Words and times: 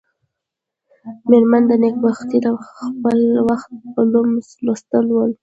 مېرمن 1.29 1.63
نېکبختي 1.83 2.37
د 2.45 2.47
خپل 2.67 3.19
وخت 3.47 3.69
علوم 3.97 4.29
لوستلي 4.65 5.13
ول. 5.15 5.31